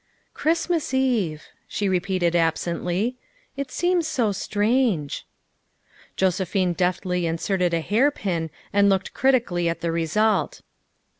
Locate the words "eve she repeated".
0.95-2.35